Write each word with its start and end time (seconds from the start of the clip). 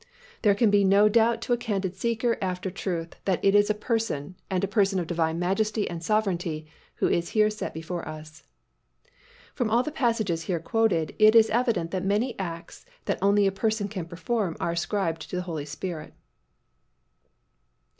There 0.41 0.55
can 0.55 0.71
be 0.71 0.83
no 0.83 1.07
doubt 1.07 1.43
to 1.43 1.53
a 1.53 1.57
candid 1.57 1.95
seeker 1.95 2.35
after 2.41 2.71
truth 2.71 3.17
that 3.25 3.37
it 3.45 3.53
is 3.53 3.69
a 3.69 3.75
Person, 3.75 4.33
and 4.49 4.63
a 4.63 4.67
person 4.67 4.97
of 4.99 5.05
Divine 5.05 5.37
majesty 5.37 5.87
and 5.87 6.01
sovereignty, 6.01 6.65
who 6.95 7.07
is 7.07 7.29
here 7.37 7.51
set 7.51 7.71
before 7.71 8.07
us. 8.07 8.41
From 9.53 9.69
all 9.69 9.83
the 9.83 9.91
passages 9.91 10.45
here 10.45 10.59
quoted, 10.59 11.13
it 11.19 11.35
is 11.35 11.51
evident 11.51 11.91
that 11.91 12.03
many 12.03 12.33
acts 12.39 12.83
that 13.05 13.19
only 13.21 13.45
a 13.45 13.51
person 13.51 13.87
can 13.87 14.05
perform 14.07 14.57
are 14.59 14.71
ascribed 14.71 15.29
to 15.29 15.35
the 15.35 15.43
Holy 15.43 15.65
Spirit. 15.65 16.15